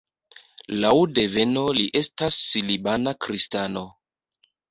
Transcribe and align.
Laŭ 0.83 0.93
deveno 1.17 1.65
li 1.79 1.85
estas 2.01 2.39
libana 2.71 3.13
kristano. 3.27 3.87